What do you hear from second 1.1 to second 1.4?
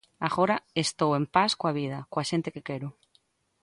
en